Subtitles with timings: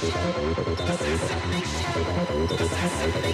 [0.00, 1.34] すいませ
[3.28, 3.29] ん。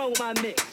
[0.00, 0.69] control my mix.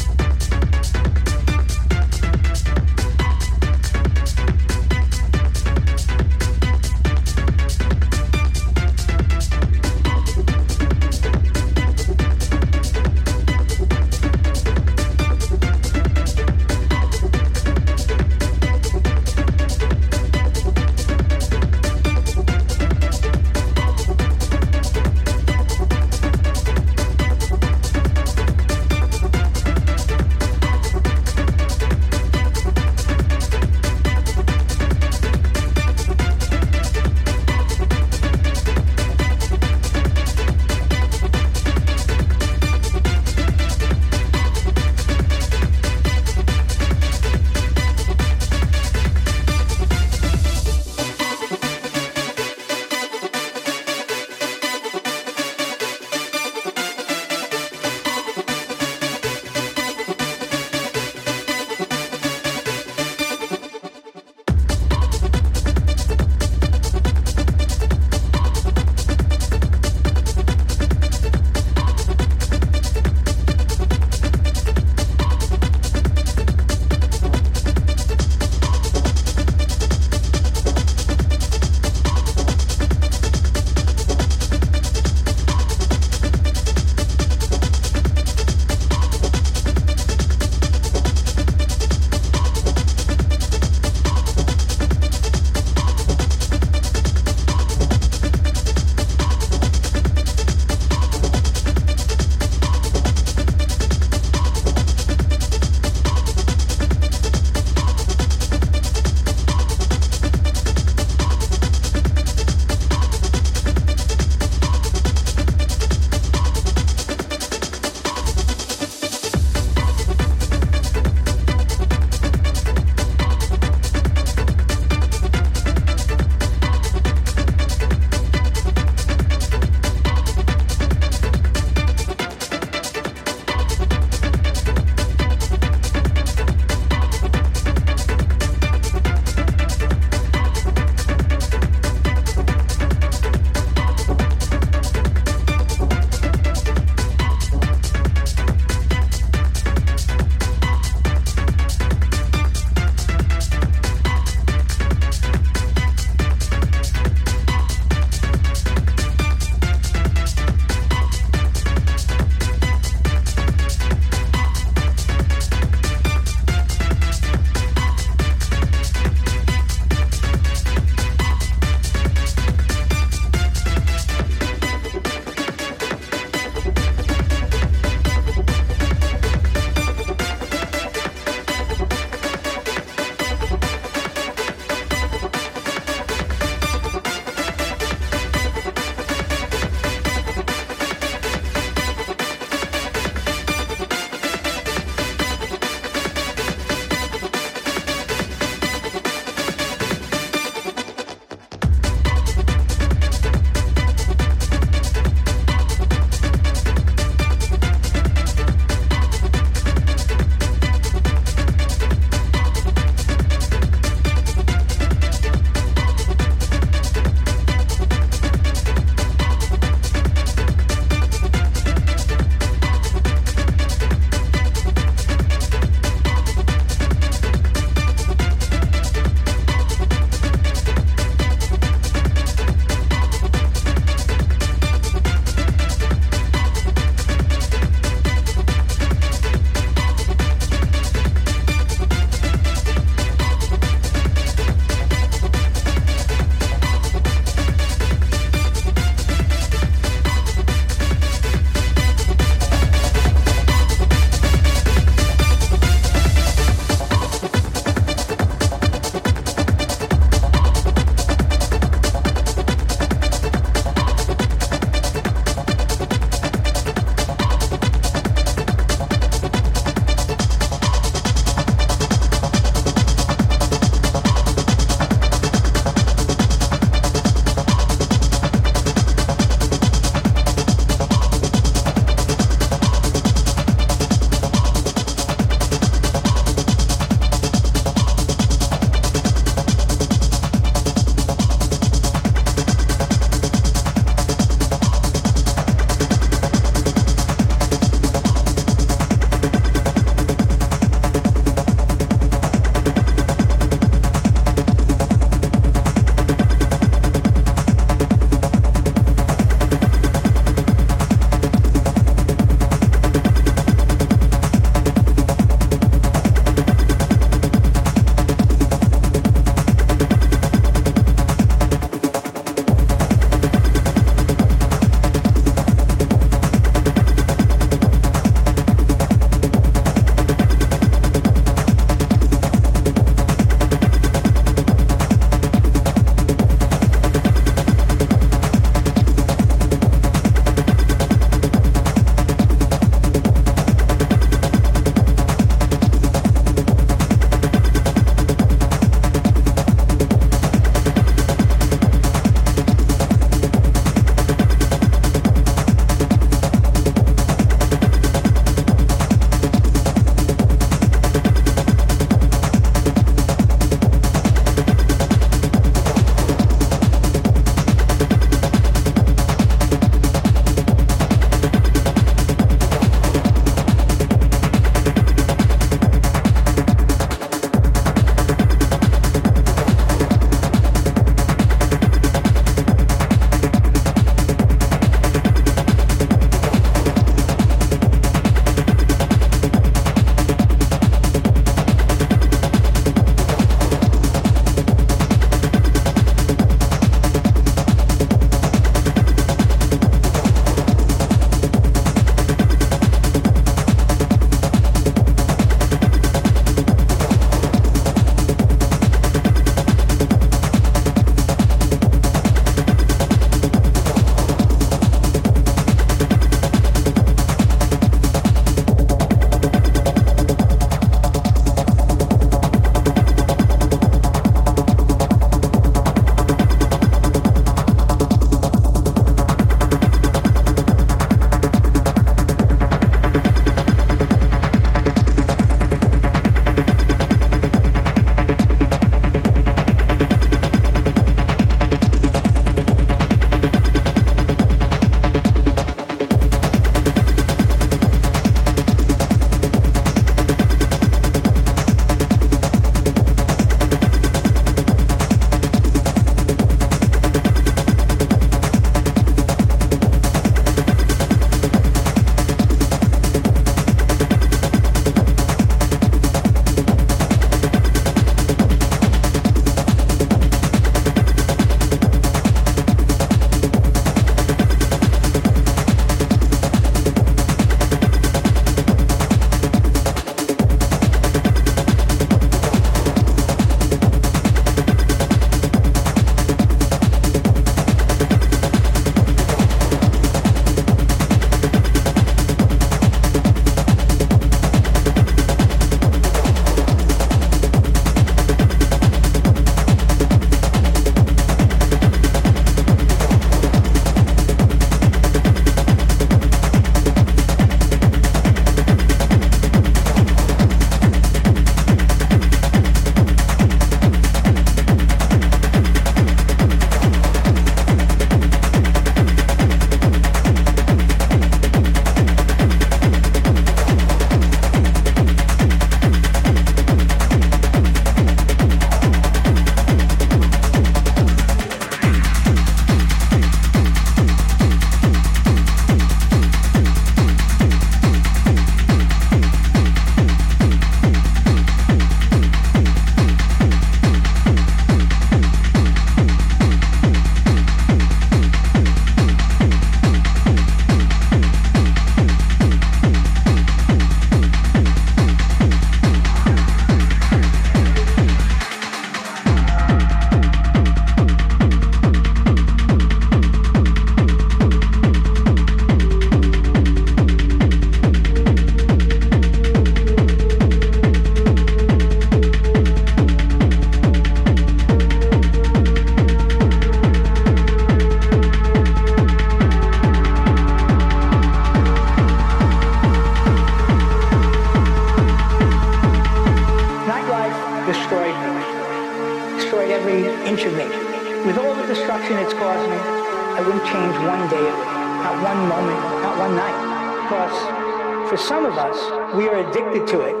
[599.59, 600.00] to it.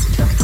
[0.00, 0.39] Podcast.